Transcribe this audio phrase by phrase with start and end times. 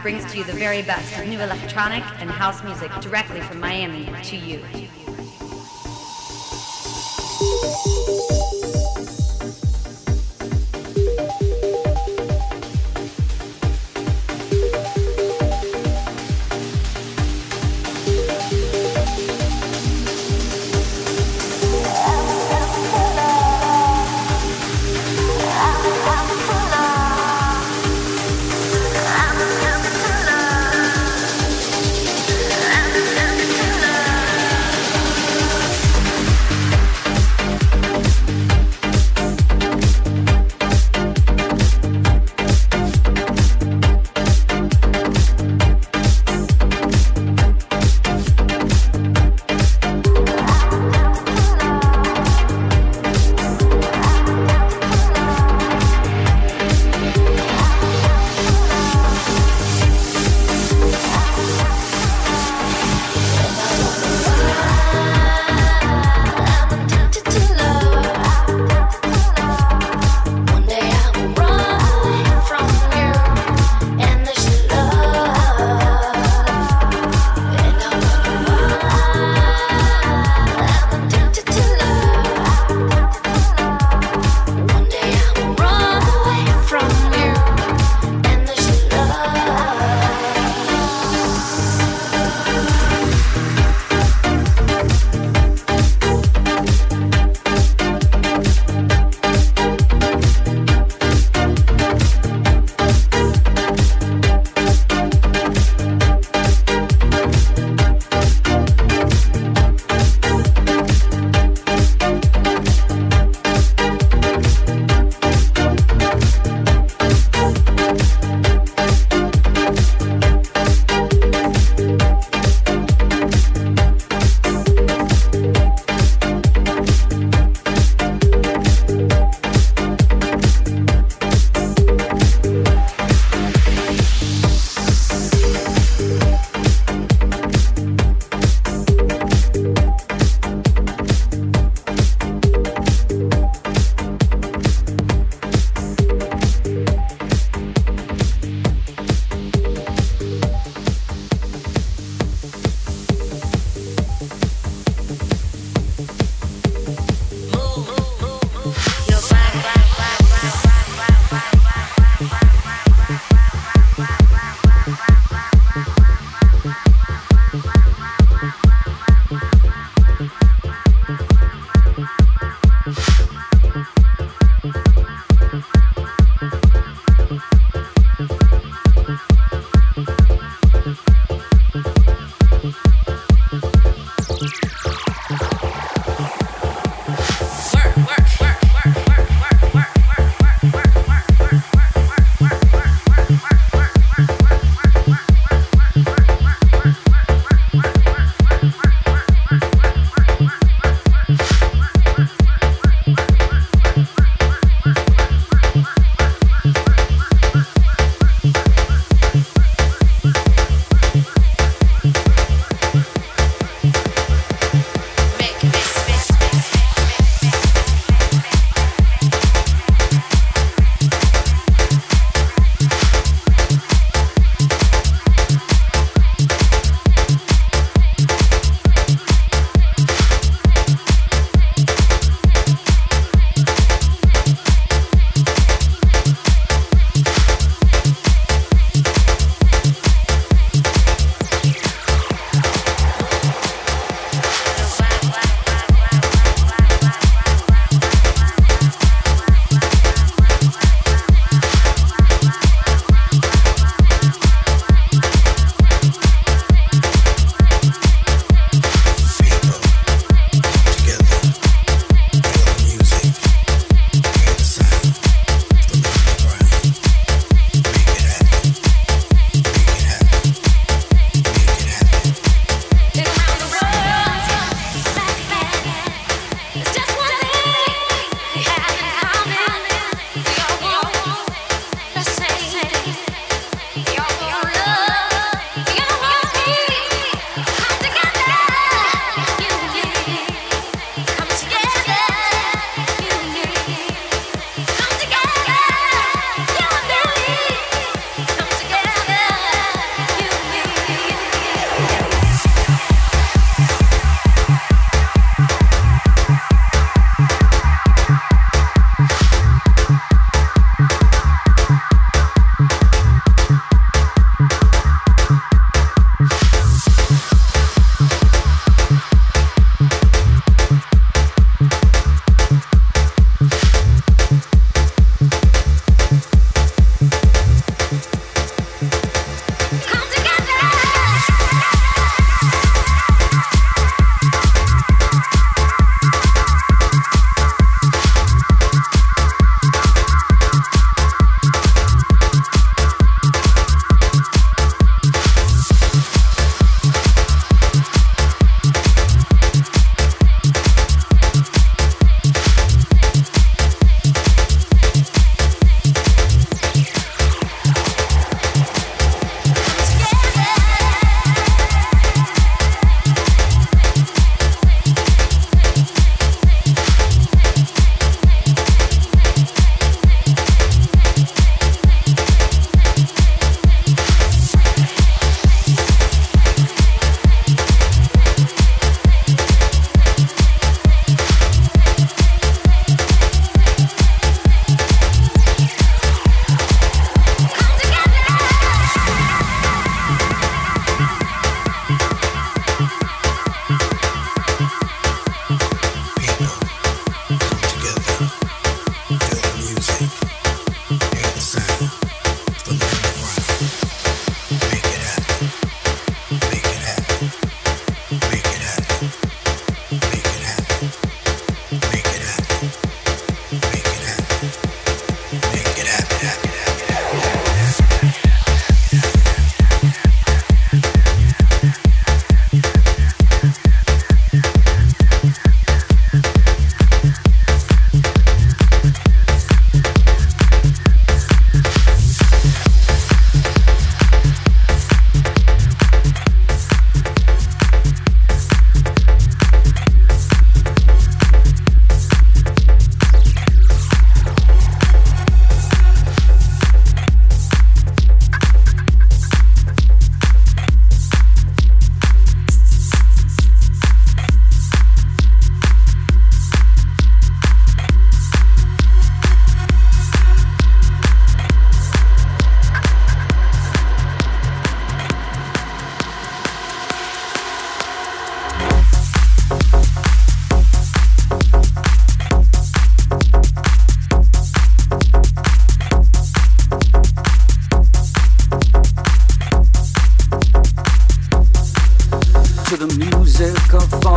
[0.00, 4.08] brings to you the very best of new electronic and house music directly from Miami
[4.22, 4.64] to you.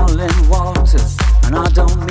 [0.09, 0.97] smiling water,
[1.43, 2.08] and I don't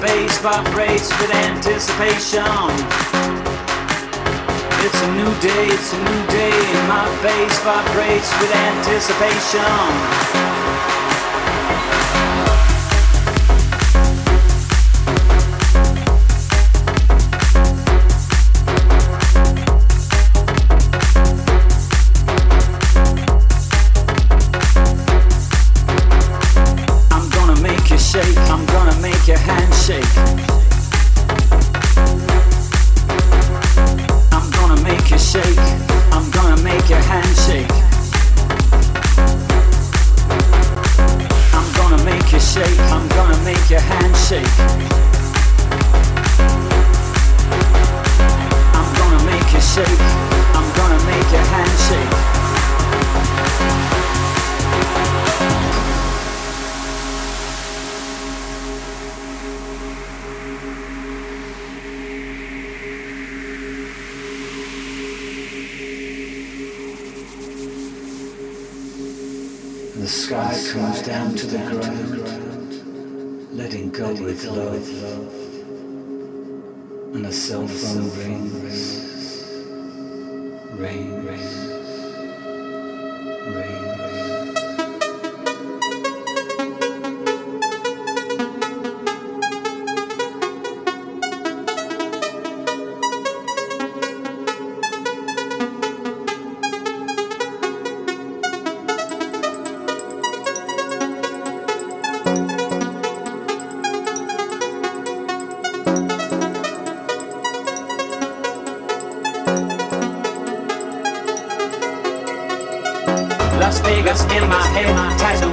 [0.00, 2.42] bass vibrates with anticipation.
[4.84, 10.57] It's a new day, it's a new day, and my bass vibrates with anticipation.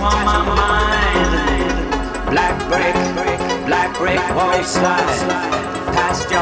[0.06, 1.34] on my mind.
[2.30, 2.96] Black brick,
[3.66, 5.66] black brick, voice slide.
[5.98, 6.42] Past your,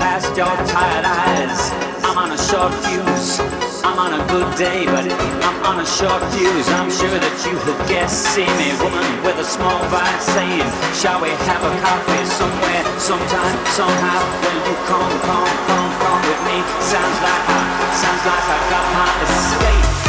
[0.00, 1.60] past your tired eyes.
[2.04, 3.40] I'm on a short fuse.
[3.84, 5.04] I'm on a good day, but
[5.44, 6.68] I'm on a short fuse.
[6.80, 8.12] I'm sure that you will guess.
[8.32, 13.56] See me, woman with a small vice saying, Shall we have a coffee somewhere, sometime,
[13.76, 14.20] somehow?
[14.40, 16.58] Will you come, come, come, come with me?
[16.80, 17.60] Sounds like I,
[18.00, 20.05] sounds like I got my escape.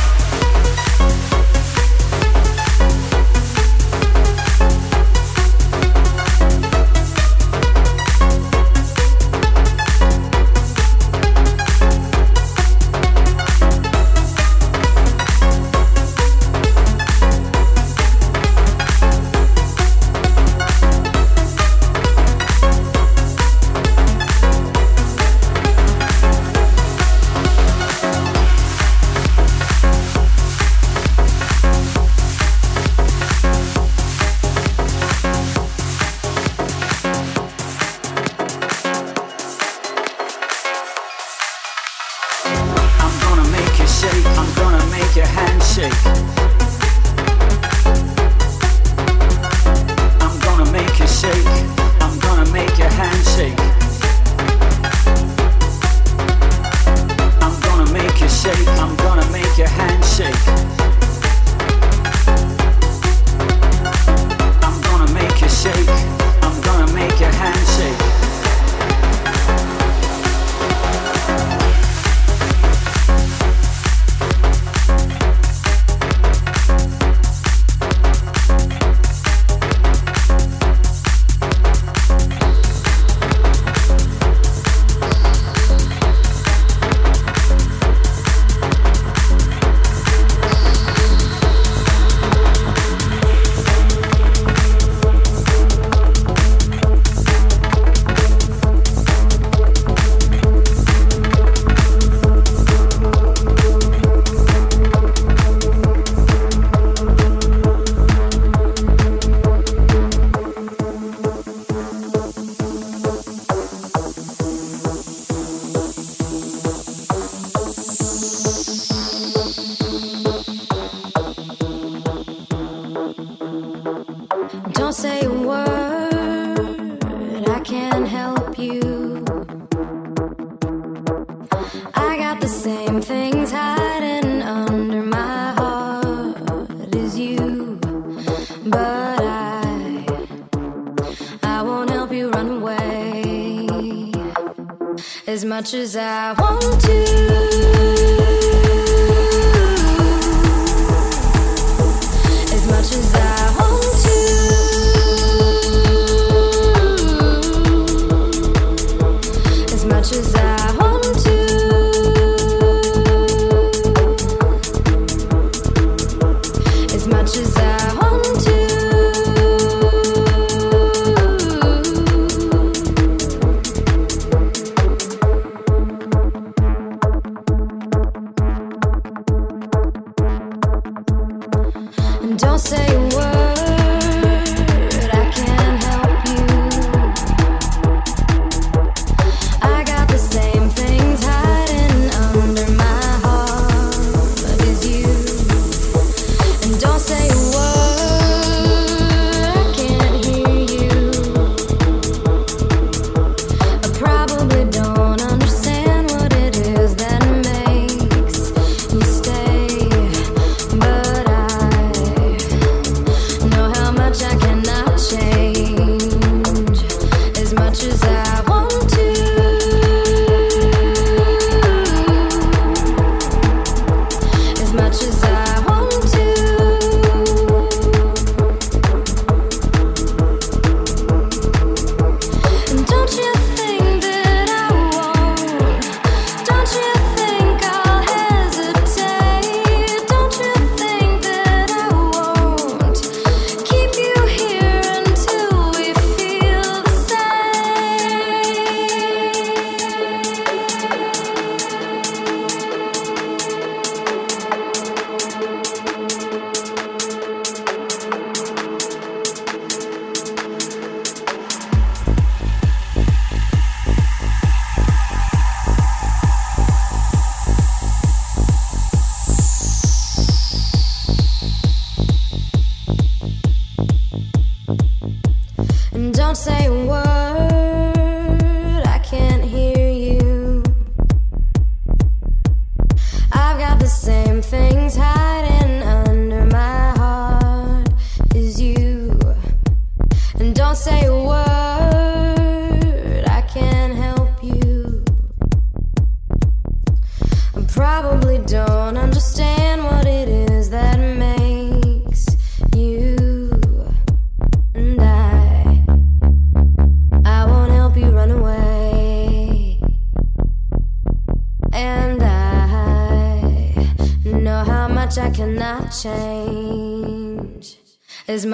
[145.27, 147.76] as much as I want to.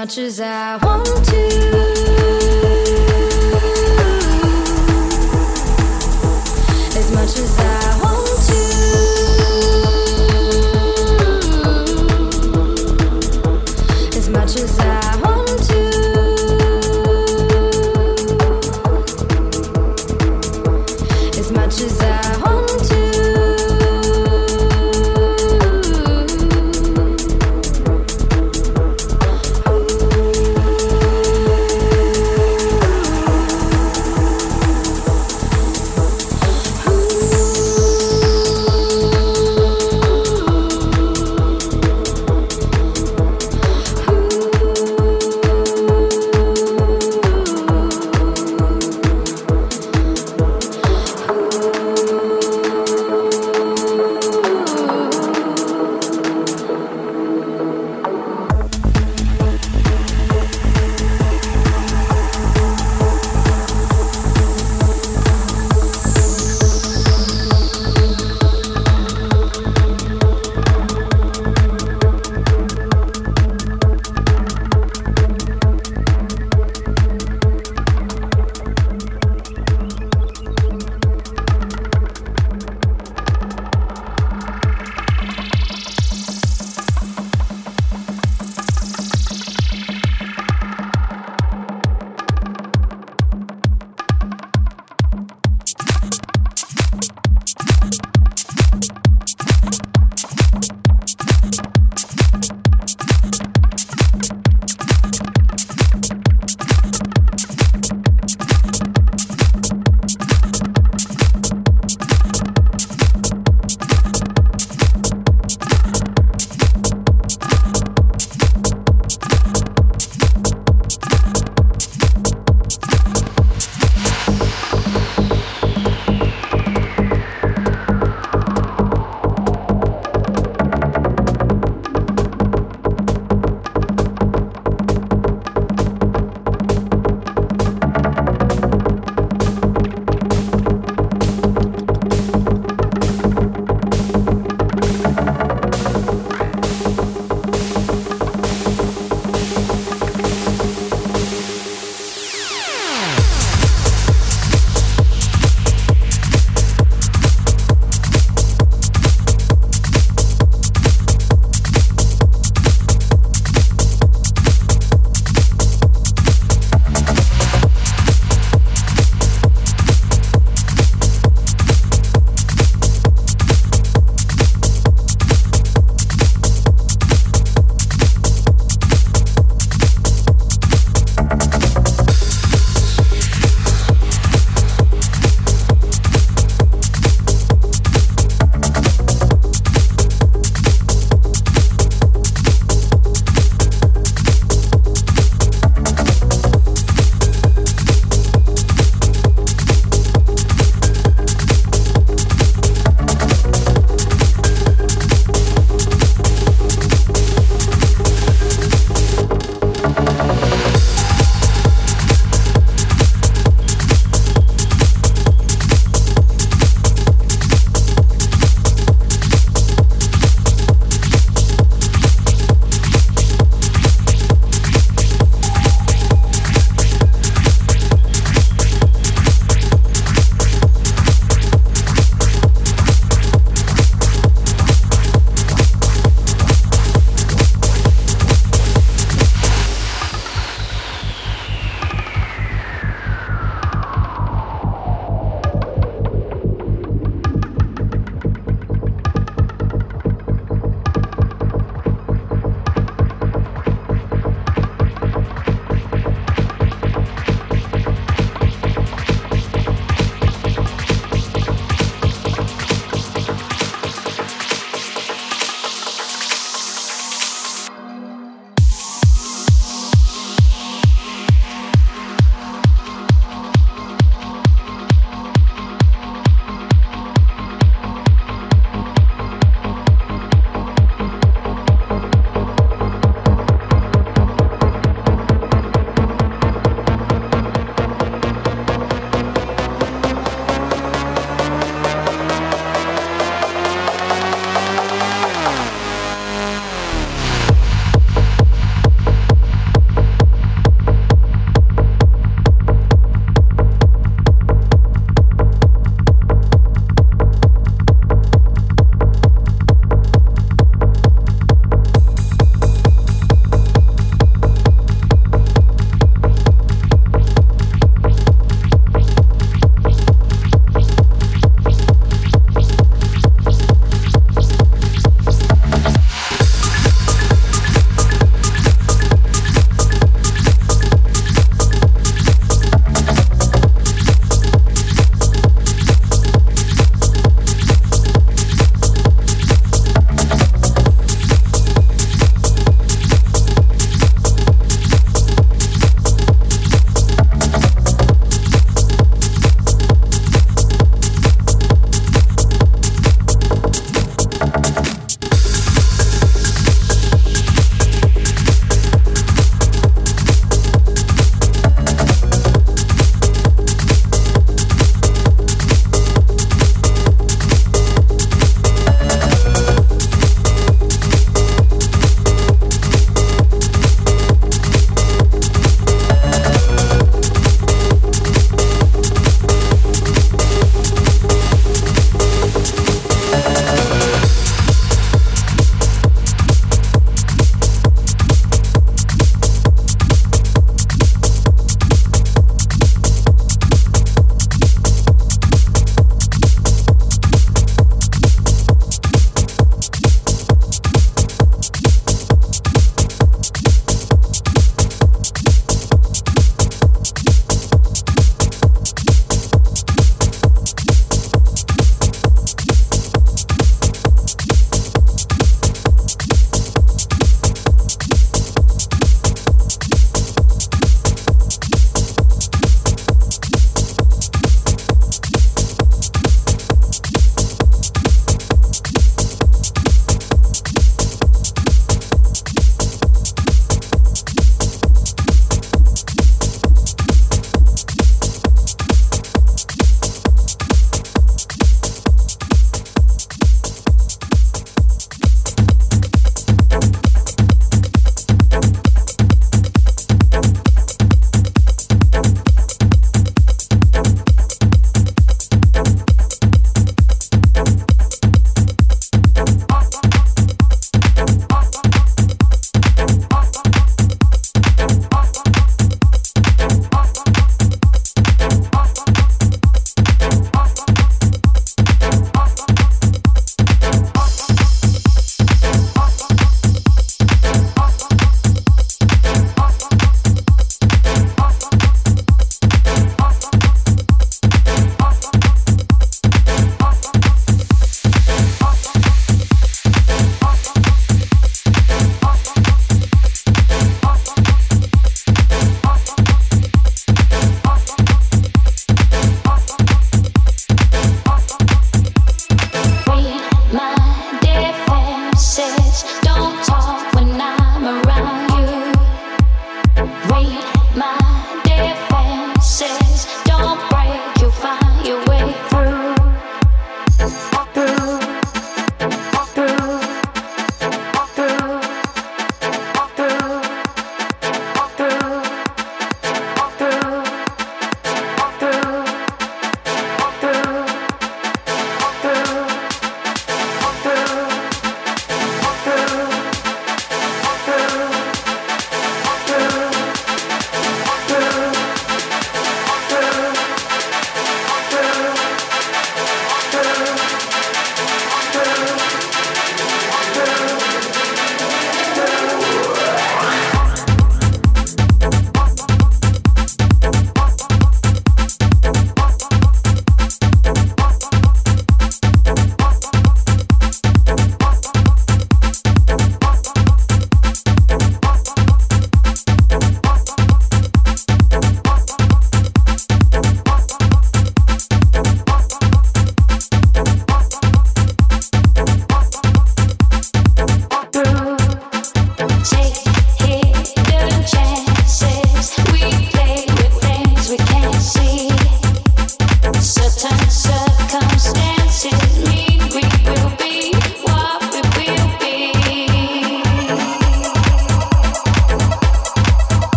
[0.00, 0.89] Much as I want